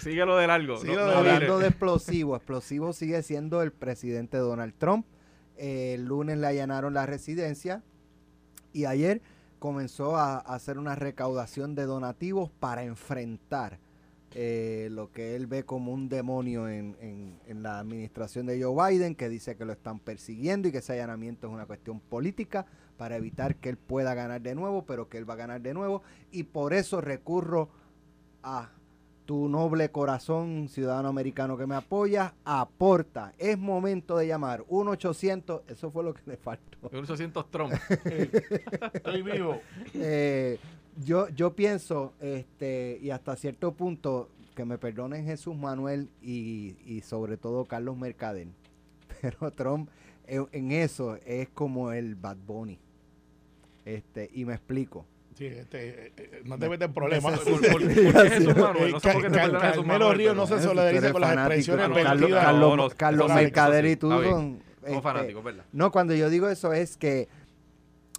[0.00, 0.78] Síguelo de largo.
[0.78, 5.06] Síguelo no, hablando de explosivo, explosivo sigue siendo el presidente Donald Trump.
[5.56, 7.82] Eh, el lunes le allanaron la residencia
[8.72, 9.20] y ayer
[9.58, 13.78] comenzó a, a hacer una recaudación de donativos para enfrentar
[14.34, 18.90] eh, lo que él ve como un demonio en, en- en la administración de Joe
[18.92, 22.66] Biden, que dice que lo están persiguiendo y que ese allanamiento es una cuestión política
[22.96, 25.74] para evitar que él pueda ganar de nuevo, pero que él va a ganar de
[25.74, 26.02] nuevo.
[26.30, 27.68] Y por eso recurro
[28.42, 28.70] a
[29.24, 33.32] tu noble corazón, ciudadano americano que me apoya, aporta.
[33.38, 36.90] Es momento de llamar 1-800, eso fue lo que le faltó.
[36.90, 37.72] 1800 Trump.
[38.92, 39.60] Estoy vivo.
[39.94, 40.58] Eh,
[40.96, 47.00] yo, yo pienso, este, y hasta cierto punto, que me perdonen Jesús Manuel y, y
[47.00, 48.48] sobre todo Carlos Mercader,
[49.22, 49.88] pero Trump
[50.26, 52.78] en, en eso es como el Bad Bunny.
[53.84, 55.04] Este, y me explico.
[55.34, 57.40] Sí, este, eh, eh, no te metes en problemas.
[57.46, 58.12] Eh,
[59.02, 60.16] Carmelo Manuel.
[60.18, 62.44] Ríos no pero- se solidariza con las expresiones Carlos, vertidas.
[62.44, 65.64] Carlos, No, no, Carlos eso sí, Mercader y tú son, este, fanáticos, ¿verdad?
[65.72, 67.28] No, cuando yo digo eso es que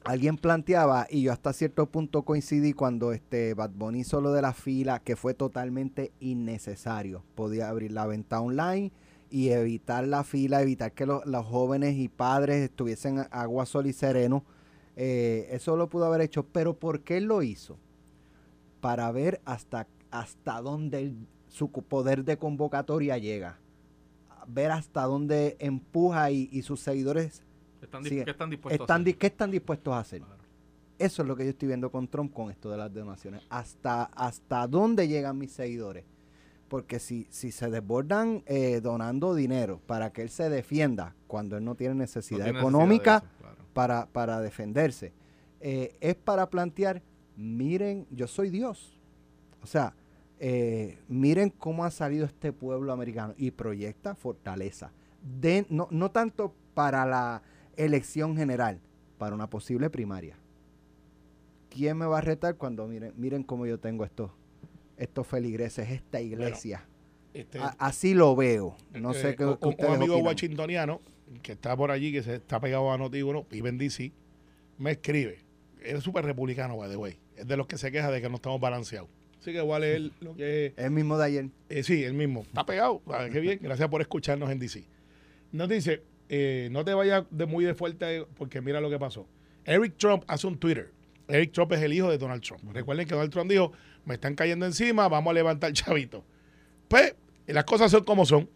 [0.04, 4.42] alguien planteaba, y yo hasta cierto punto coincidí cuando este Bad Bunny hizo lo de
[4.42, 7.24] la fila, que fue totalmente innecesario.
[7.36, 8.92] Podía abrir la venta online
[9.30, 13.94] y evitar la fila, evitar que lo- los jóvenes y padres estuviesen agua, sol y
[13.94, 14.44] sereno.
[14.96, 17.78] Eh, eso lo pudo haber hecho, pero ¿por qué lo hizo?
[18.82, 21.14] Para ver hasta, hasta dónde
[21.48, 23.58] su poder de convocatoria llega.
[24.48, 27.44] Ver hasta dónde empuja y sus seguidores
[27.84, 29.18] Están, dis- Sí, ¿Qué están dispuestos están, a hacer?
[29.18, 30.22] ¿Qué están dispuestos a hacer?
[30.22, 30.44] Claro.
[31.00, 33.42] Eso es lo que yo estoy viendo con Trump con esto de las donaciones.
[33.50, 36.06] ¿Hasta, hasta dónde llegan mis seguidores?
[36.70, 41.64] Porque si, si se desbordan eh, donando dinero para que él se defienda cuando él
[41.66, 43.70] no tiene No necesidad tiene económica necesidad de eso, claro.
[43.74, 45.14] para, para defenderse,
[45.60, 47.02] eh, es para plantear,
[47.36, 48.98] miren, yo soy Dios.
[49.62, 49.94] O sea,
[50.40, 54.92] eh, miren cómo ha salido este pueblo americano y proyecta fortaleza.
[55.22, 57.42] De, no, no tanto para la
[57.78, 58.80] elección general,
[59.18, 60.36] para una posible primaria.
[61.70, 64.32] ¿Quién me va a retar cuando miren, miren cómo yo tengo estos,
[64.98, 66.86] estos feligreses, esta iglesia?
[67.34, 68.76] Este, A- así lo veo.
[68.94, 70.26] No eh, sé qué, un, un amigo opinan.
[70.26, 71.02] washingtoniano
[71.42, 74.12] que está por allí, que se está pegado a Noti1, vive en DC,
[74.78, 75.40] me escribe.
[75.84, 77.18] Él es súper republicano, by the way.
[77.36, 79.10] Es de los que se queja de que no estamos balanceados.
[79.42, 80.74] Así que voy a leer lo que es.
[80.78, 81.50] El mismo de ayer.
[81.70, 82.42] Eh, sí, el mismo.
[82.44, 83.02] Está pegado.
[83.32, 83.60] Qué bien.
[83.62, 84.86] Gracias por escucharnos en DC.
[85.52, 89.28] Nos dice, eh, no te vayas de muy de fuerte porque mira lo que pasó.
[89.66, 90.92] Eric Trump hace un Twitter.
[91.28, 92.64] Eric Trump es el hijo de Donald Trump.
[92.74, 93.72] Recuerden que Donald Trump dijo,
[94.06, 96.24] me están cayendo encima, vamos a levantar el chavito.
[96.88, 97.16] Pues
[97.48, 98.50] las cosas son como son.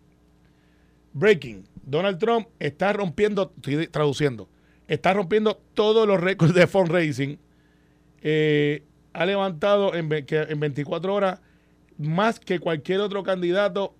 [1.13, 1.67] Breaking.
[1.83, 4.49] Donald Trump está rompiendo, estoy traduciendo,
[4.87, 7.39] está rompiendo todos los récords de fundraising.
[8.21, 11.39] Eh, ha levantado en, en 24 horas
[11.97, 13.95] más que cualquier otro candidato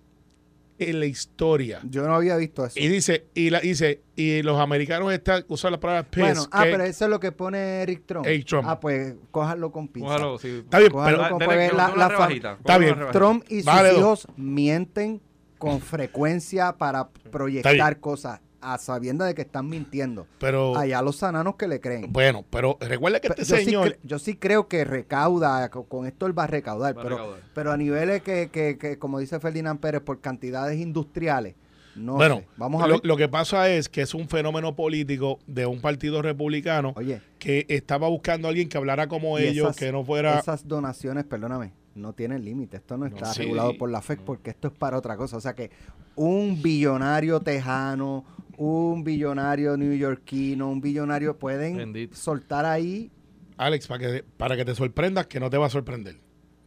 [0.78, 1.80] en la historia.
[1.84, 2.78] Yo no había visto eso.
[2.78, 6.20] Y dice, y la dice, y los americanos están usando la palabra piss.
[6.22, 8.26] Bueno, ah, que- pero eso es lo que pone Eric Trump.
[8.26, 8.66] Eric Trump.
[8.68, 10.06] Ah, pues cójalo con pinza.
[10.08, 10.62] Cójalo, sí.
[10.64, 12.96] Está bien, Cójalo pero con- porque que la- la rebajita, Está bien.
[13.12, 13.98] Trump y sus Vale, dos.
[13.98, 15.20] hijos mienten
[15.58, 20.26] con frecuencia para proyectar cosas a sabienda de que están mintiendo.
[20.38, 22.12] pero Allá los sananos que le creen.
[22.12, 26.06] bueno, pero recuerda que Pero este yo, señor, yo sí creo que recauda, co- con
[26.06, 27.40] esto él va a recaudar, Va a pero, recaudar.
[27.54, 31.54] pero a niveles que, que, que, como dice Ferdinand Pérez, por cantidades industriales,
[31.94, 32.46] no bueno, sé.
[32.56, 33.00] Vamos a lo, ver.
[33.06, 37.66] lo que pasa es que es un fenómeno político de un partido republicano Oye, que
[37.68, 40.38] estaba buscando a alguien que hablara como ellos, esas- que no fuera...
[40.38, 42.76] Esas donaciones, perdóname, no tienen límite.
[42.76, 43.42] Esto no está sí.
[43.42, 45.36] regulado por la FED porque esto es para otra cosa.
[45.38, 45.70] O sea que
[46.14, 48.24] un billonario tejano,
[48.58, 52.14] un billonario neoyorquino, un billonario pueden Bendito.
[52.16, 53.10] soltar ahí.
[53.56, 56.16] Alex, para que, para que te sorprendas, que no te va a sorprender.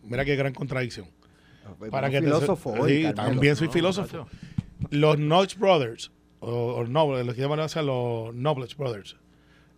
[0.04, 1.08] Mira qué gran contradicción.
[1.92, 3.32] Para un que te filósofo hoy, Sí, Carmelo.
[3.32, 4.18] también soy No, filósofo.
[4.26, 4.30] macho.
[4.90, 9.16] Los Notch Brothers, o, o Noble, los que llaman a los Nobles Brothers,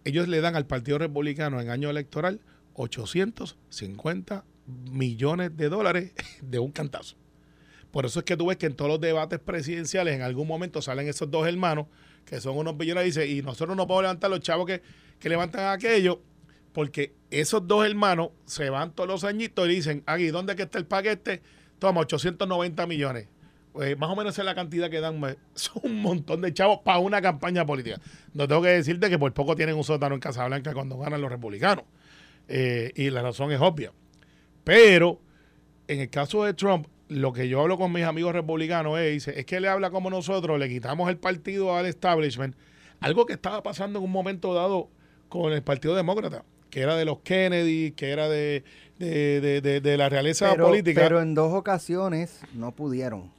[0.05, 2.39] ellos le dan al Partido Republicano en año electoral
[2.75, 4.43] 850
[4.91, 7.15] millones de dólares de un cantazo.
[7.93, 10.81] Por eso es que tú ves que en todos los debates presidenciales en algún momento
[10.81, 11.85] salen esos dos hermanos
[12.25, 14.81] que son unos dice, y nosotros no podemos levantar los chavos que,
[15.19, 16.19] que levantan aquello
[16.73, 20.79] porque esos dos hermanos se van todos los añitos y dicen, aquí, ¿dónde que está
[20.79, 21.43] el paquete?
[21.77, 23.27] Toma, 890 millones.
[23.73, 25.19] Pues más o menos es la cantidad que dan.
[25.19, 28.01] pues, Son un montón de chavos para una campaña política.
[28.33, 31.31] No tengo que decirte que por poco tienen un sótano en Casablanca cuando ganan los
[31.31, 31.85] republicanos.
[32.47, 33.91] Eh, y la razón es obvia.
[34.63, 35.21] Pero
[35.87, 39.39] en el caso de Trump, lo que yo hablo con mis amigos republicanos es, dice,
[39.39, 42.55] es que le habla como nosotros, le quitamos el partido al establishment.
[42.99, 44.89] Algo que estaba pasando en un momento dado
[45.29, 48.63] con el Partido Demócrata, que era de los Kennedy, que era de,
[48.99, 51.01] de, de- de- de la realeza Pero, política.
[51.01, 53.31] pero en dos ocasiones no pudieron.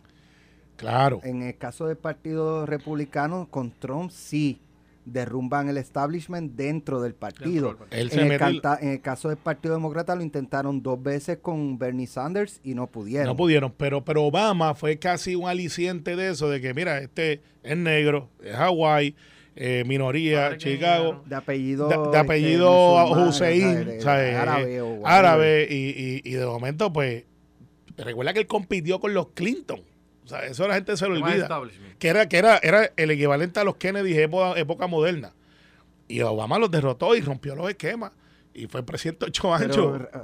[0.77, 1.21] claro.
[1.23, 4.59] En el caso del Partido Republicano, con Trump sí
[5.05, 7.77] derrumban el establishment dentro del partido.
[7.91, 11.79] Él En el, canta- en el caso del Partido Demócrata lo intentaron dos veces con
[11.79, 13.27] Bernie Sanders y no pudieron.
[13.27, 17.43] No pudieron, pero, pero Obama fue casi un aliciente de eso, de que mira, este
[17.63, 19.15] es negro, es Hawái,
[19.57, 26.21] eh, minoría, Padre Chicago, de apellido, de, de apellido Hussein, árabe o árabe, y, y-
[26.25, 27.25] y de momento, pues,
[27.97, 29.81] recuerda que él compitió con los Clinton.
[30.25, 31.43] O sea, eso la gente se lo olvida.
[31.43, 31.99] establishment.
[31.99, 35.33] Que era, que era, era el equivalente a los Kennedy época, época moderna.
[36.09, 38.13] Y Obama los derrotó y rompió los esquemas.
[38.55, 39.77] Y fue presidente ocho años.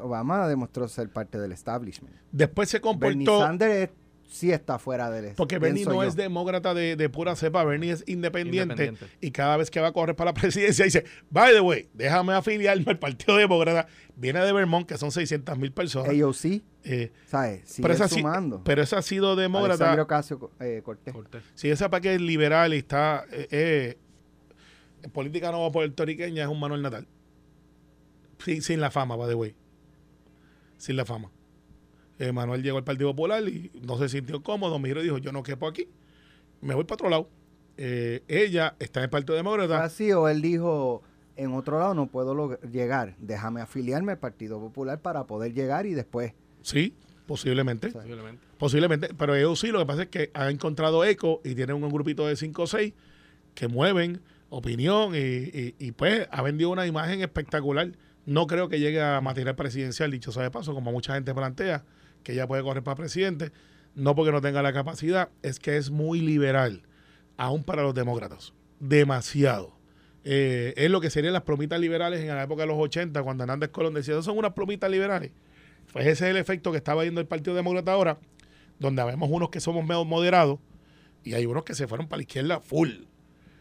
[0.02, 2.14] Obama demostró ser parte del establishment.
[2.32, 3.40] Después se Bernie comportó.
[3.46, 3.90] Sanders es-
[4.31, 6.03] sí está fuera del Porque Bernie no yo.
[6.05, 9.07] es demócrata de, de pura cepa, Bernie es independiente, Independiente.
[9.21, 12.33] y cada vez que va a correr para la presidencia dice, by the way, déjame
[12.33, 16.11] afiliarme al Partido Demócrata, viene de Vermont, que son 600 mil personas.
[16.11, 17.62] AOC, Eh, ¿sabes?
[17.69, 18.62] Sigue pero, esa, sí- sumando.
[18.64, 21.12] pero esa ha sido demócrata, Ocasio eh, Cortés.
[21.12, 21.43] Cortés.
[21.55, 23.99] si esa para que es liberal y está eh, eh,
[25.03, 27.07] en política nueva puertorriqueña, es un Manuel Natal.
[28.45, 29.55] Sin, sin la fama, by the way.
[30.79, 31.31] Sin la fama.
[32.20, 35.33] Eh, Manuel llegó al Partido Popular y no se sintió cómodo, miró y dijo, yo
[35.33, 35.88] no quepo aquí,
[36.61, 37.28] me voy para otro lado.
[37.78, 39.83] Eh, ella está en el Partido ¿Fue Demócrata.
[39.83, 41.02] así o él dijo,
[41.37, 45.94] en otro lado no puedo llegar, déjame afiliarme al Partido Popular para poder llegar y
[45.94, 46.35] después...
[46.61, 46.94] Sí,
[47.26, 47.87] posiblemente.
[47.87, 48.42] O sea, Posiblemente.
[48.59, 51.88] Posiblemente, pero ellos sí, lo que pasa es que han encontrado eco y tienen un
[51.90, 52.92] grupito de 5 o 6
[53.54, 57.92] que mueven opinión y, y- y, pues ha vendido una imagen espectacular.
[58.26, 61.85] No creo que llegue a material presidencial, dicho sea de paso, como mucha gente plantea,
[62.22, 63.52] que ella puede correr para presidente,
[63.94, 66.83] no porque no tenga la capacidad, es que es muy liberal,
[67.37, 69.78] aún para los demócratas, demasiado.
[70.24, 73.44] Eh, es lo que serían las plomitas liberales en la época de los 80, cuando
[73.44, 75.33] Hernández Colón decía, "Esas son unas plomitas liberales.
[75.92, 78.18] Pues ese es el efecto que estaba viendo el Partido Demócrata ahora,
[78.78, 80.59] donde vemos unos que somos medio moderados
[81.24, 82.90] y hay unos que se fueron para la izquierda full.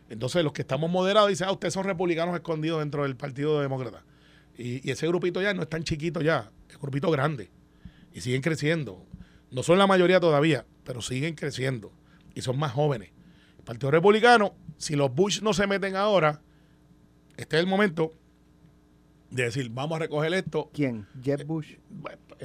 [0.10, 4.04] Entonces los que estamos moderados dicen, ah, ustedes son republicanos escondidos dentro del Partido Demócrata.
[4.58, 7.50] Y, y ese grupito ya no es tan chiquito ya, es un grupito grande.
[8.14, 9.06] Y siguen creciendo.
[9.52, 11.92] No son la mayoría todavía, pero siguen creciendo.
[12.36, 13.12] Y son más jóvenes.
[13.58, 16.42] El Partido Republicano, si los Bush no se meten ahora,
[17.38, 18.12] este es el momento
[19.32, 20.70] de decir, vamos a recoger esto.
[20.74, 21.06] ¿Quién?
[21.22, 21.76] Jeb Bush.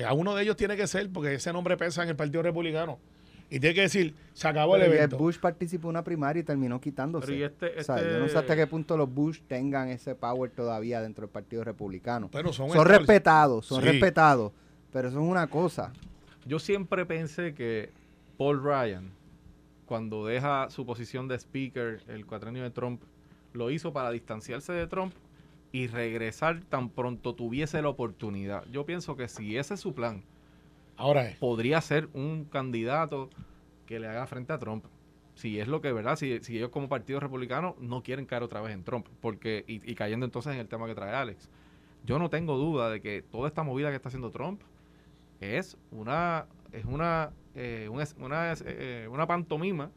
[0.06, 2.98] A uno de ellos tiene que ser, porque ese nombre pesa en el Partido Republicano.
[3.50, 5.18] Y tiene que decir, se acabó el Pero Jeb evento.
[5.18, 7.26] Bush participó en una primaria y terminó quitándose.
[7.26, 9.88] Pero y este- O sea, yo no sé este- hasta qué punto los Bush tengan
[9.88, 12.28] ese power todavía dentro del Partido Republicano.
[12.32, 13.88] Bueno, son, son estables- respetados, son Sí.
[13.88, 14.52] respetados,
[14.94, 15.92] pero eso es una cosa.
[16.46, 17.90] Yo siempre pensé que
[18.38, 19.10] Paul Ryan,
[19.86, 23.02] cuando deja su posición de speaker el cuatrenio de Trump,
[23.52, 25.12] lo hizo para distanciarse de Trump
[25.72, 28.64] y regresar tan pronto tuviese la oportunidad.
[28.70, 30.22] Yo pienso que si ese es su plan,
[30.96, 31.38] Ahora es.
[31.40, 33.30] podría ser un candidato
[33.86, 34.84] que le haga frente a Trump.
[35.34, 36.14] Si es lo que, ¿verdad?
[36.14, 39.90] Si, si ellos como partido republicano no quieren caer otra vez en Trump, porque y,
[39.90, 41.50] y cayendo entonces en el tema que trae Alex.
[42.04, 44.62] Yo no tengo duda de que toda esta movida que está haciendo Trump
[45.44, 49.90] es una es una eh, una, una, eh, una pantomima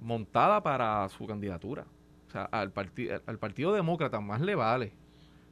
[0.00, 1.86] montada para su candidatura.
[2.26, 2.72] O sea, al,
[3.26, 4.92] al Partido Demócrata más le vale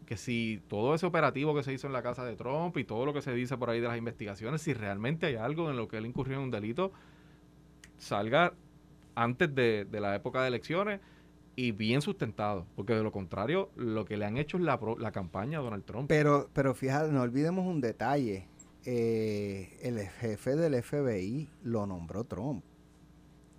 [0.06, 3.06] que si todo ese operativo que se hizo en la casa de Trump y todo
[3.06, 5.86] lo que se dice por ahí de las investigaciones, si realmente hay algo en lo
[5.86, 6.90] que él incurrió en un delito,
[7.96, 8.54] salga
[9.14, 11.00] antes de, de la época de elecciones
[11.66, 12.66] y bien sustentado.
[12.76, 15.84] Porque de lo contrario, lo que le han hecho es la, la campaña a Donald
[15.84, 16.08] Trump.
[16.08, 18.46] Pero, pero fíjate, no olvidemos un detalle.
[18.86, 22.64] Eh, el jefe del FBI lo nombró Trump.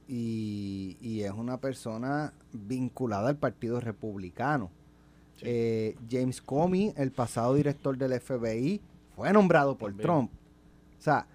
[0.07, 4.69] Y, y es una persona vinculada al Partido Republicano.
[5.37, 5.43] Sí.
[5.47, 8.81] Eh, James Comey, el pasado director del FBI,
[9.15, 10.07] fue nombrado por También.
[10.07, 10.31] Trump.
[10.99, 11.27] O sea,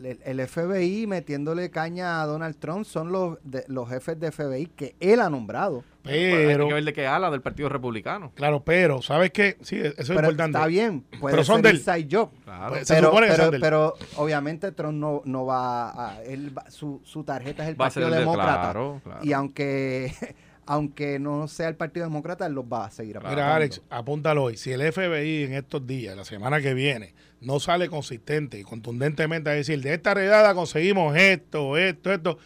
[0.00, 4.66] el, el FBI metiéndole caña a Donald Trump son los, de- los jefes de FBI
[4.66, 5.84] que él ha nombrado.
[6.02, 8.32] Pero, Hay que ver de qué ala del Partido Republicano.
[8.34, 9.56] claro, pero, ¿sabes qué?
[9.62, 10.58] Sí, eso es Pero importante.
[10.58, 11.76] está bien, puede Pero son ser de él.
[11.76, 12.30] inside job.
[12.44, 12.68] Claro.
[12.70, 16.22] Pues, se Pero, supone que pero, pero obviamente Trump no, no va a...
[16.24, 18.60] Él va- su, su tarjeta es el Va Partido el de- Demócrata.
[18.60, 19.20] claro, claro.
[19.22, 20.12] Y aunque,
[20.66, 23.40] aunque no sea el Partido Demócrata, él los va a seguir apoyando.
[23.40, 24.56] Mira, Alex, apúntalo hoy.
[24.56, 29.50] Si el FBI en estos días, la semana que viene, no sale consistente y contundentemente
[29.50, 32.38] a decir, de esta redada conseguimos esto, esto, esto,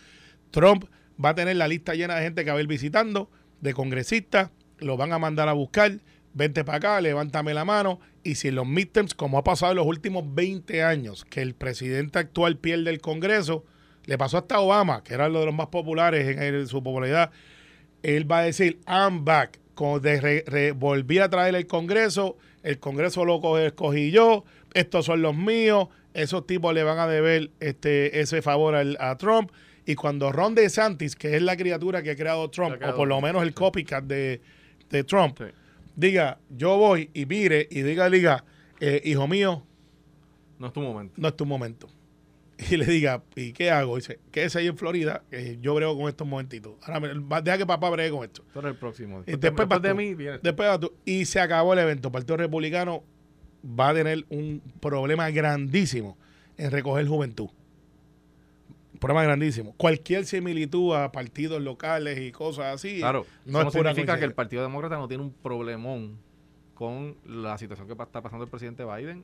[0.50, 0.84] Trump
[1.22, 4.50] va a tener la lista llena de gente que va a ir visitando, de congresistas,
[4.78, 5.98] lo van a mandar a buscar,
[6.34, 9.76] vente para acá, levántame la mano, y si en los midterms, como ha pasado en
[9.76, 13.64] los últimos 20 años, que el presidente actual pierde el Congreso,
[14.04, 17.30] le pasó hasta Obama, que era uno de los más populares en su popularidad,
[18.02, 19.58] él va a decir, I'm back.
[19.74, 25.20] Como de volví a traer el Congreso, el Congreso lo co- escogí yo, estos son
[25.22, 29.50] los míos, esos tipos le van a deber este, ese favor al- a Trump.
[29.86, 33.08] Y cuando Ron DeSantis, que es la criatura que ha creado Trump, creado o por
[33.08, 34.40] lo menos el copycat de,
[34.90, 35.44] de Trump, Sí.
[35.94, 38.44] diga, yo voy y mire y diga, diga,
[38.80, 39.62] eh, hijo mío,
[40.58, 41.14] No es tu momento.
[41.16, 41.88] no es tu momento.
[42.70, 43.96] Y le diga, ¿y qué hago?
[43.96, 46.72] Dice, quédese ahí en Florida, que yo brego con estos momentitos.
[46.82, 48.42] Ahora, me- deja que papá bregue con esto.
[48.52, 49.18] Tú eres el próximo.
[49.26, 50.38] Y Después, después, después de mí viene.
[50.42, 50.92] Después tú.
[51.04, 52.08] Y se acabó el evento.
[52.08, 53.04] El Partido Republicano
[53.62, 56.16] va a tener un problema grandísimo
[56.56, 57.48] en recoger juventud.
[58.96, 59.74] Un problema grandísimo.
[59.76, 63.00] Cualquier similitud a partidos locales y cosas así.
[63.00, 64.32] Claro, no es pura significa que el.
[64.32, 66.16] Partido Demócrata no tiene un problemón
[66.72, 69.22] con la situación que está pasando el presidente Biden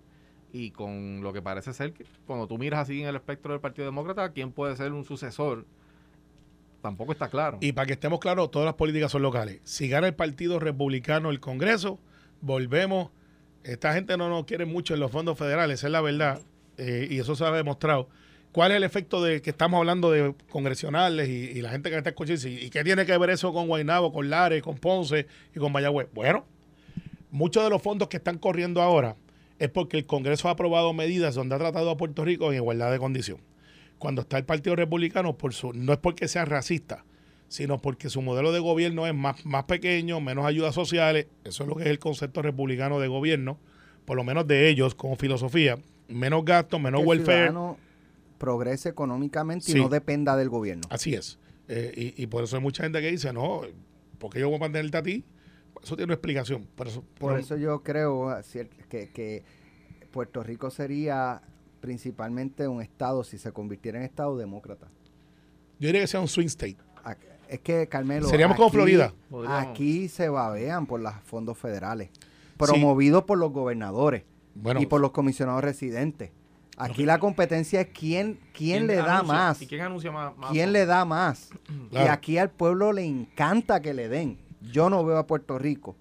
[0.53, 3.63] y con lo que parece ser que cuando tú miras así en el espectro del
[3.63, 5.65] Partido Demócrata, quién puede ser un sucesor,
[6.83, 7.57] tampoco está claro.
[7.63, 9.61] Y para que estemos claros, todas las políticas son locales.
[9.65, 11.99] Si gana el Partido Republicano el Congreso,
[12.43, 13.09] volvemos.
[13.65, 16.43] Esta gente no nos quiere mucho en los fondos federales, esa es la verdad.
[16.77, 18.09] eh, y eso se ha demostrado.
[18.53, 21.97] ¿Cuál es el efecto de que estamos hablando de congresionales y, y la gente que
[21.97, 22.47] está escuchando?
[22.49, 26.09] ¿Y qué tiene que ver eso con Guaynabo, con Lares, con Ponce y con Mayagüez?
[26.13, 26.45] Bueno,
[27.31, 29.17] muchos de los fondos que están corriendo ahora
[29.59, 32.93] es porque el Congreso ha aprobado medidas donde ha tratado a Puerto Rico en igualdad
[32.93, 33.39] de condición.
[33.99, 37.07] Cuando está el Partido Republicano, por su, no es porque sea racista,
[37.49, 41.27] sino porque su modelo de gobierno es más, más pequeño, menos ayudas sociales.
[41.45, 43.59] Eso es lo que es el concepto republicano de gobierno,
[44.05, 45.79] por lo menos de ellos como filosofía.
[46.09, 47.49] Menos gastos, menos welfare.
[47.49, 47.92] ciudadano
[48.43, 49.79] progrese económicamente Sí.
[49.79, 50.83] y no dependa del gobierno.
[50.91, 51.39] Así es.
[51.69, 53.61] Eh, y, y por eso hay mucha gente que dice, no,
[54.19, 55.25] porque yo voy a mantenerte a ti?
[55.81, 56.67] Eso tiene una explicación.
[56.75, 59.45] Por eso, Por no- eso yo creo así, que, que
[60.11, 61.41] Puerto Rico sería
[61.81, 64.89] principalmente un estado, si se convirtiera en estado demócrata.
[65.79, 66.77] yo diría que sea un swing state.
[67.49, 69.13] Es que, Carmelo, Seríamos como aquí- Florida.
[69.31, 72.09] Podríamos- Aquí se babean por los fondos federales,
[72.57, 74.23] promovidos por los gobernadores
[74.55, 76.31] Bueno, y por los comisionados residentes.
[76.79, 79.63] Aquí la competencia es quién, quién le da anuncia- más.
[79.63, 80.37] ¿Y quién anuncia más?
[80.37, 81.51] más ¿Quién le da más?
[81.91, 84.39] Y aquí al pueblo le encanta que le den.
[84.73, 85.97] Yo no veo a Puerto Rico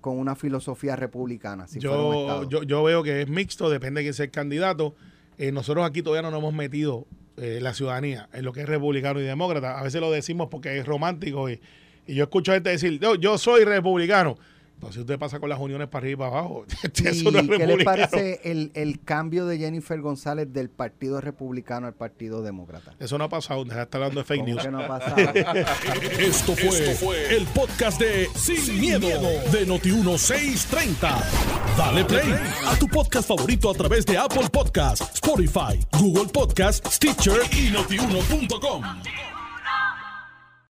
[0.00, 1.66] con una filosofía republicana.
[1.66, 2.48] Si fuera un yo, estado.
[2.48, 4.94] yo, yo veo que es mixto, depende de quién sea el candidato.
[5.38, 7.06] Eh, nosotros aquí todavía no nos hemos metido
[7.36, 9.78] eh, la ciudadanía en lo que es republicano y demócrata.
[9.78, 11.60] A veces lo decimos porque es romántico y,
[12.06, 14.36] y yo escucho a gente decir, yo, yo soy republicano.
[14.90, 16.64] Si usted pasa con las uniones para arriba y para abajo,
[17.04, 21.20] eso no es ¿Y qué le parece el, el cambio de Jennifer González del Partido
[21.20, 22.94] Republicano al Partido Demócrata?
[22.98, 24.62] Eso no ha pasado, de estar hablando de fake ¿Cómo news.
[24.62, 25.16] que no ha pasado?
[26.18, 29.06] Esto fue, el podcast de Sin, miedo,
[29.52, 31.24] de Noti1630.
[31.76, 32.34] Dale play
[32.66, 39.29] a tu podcast favorito a través de Apple Podcasts, Spotify, Google Podcasts, Stitcher y notiuno.com.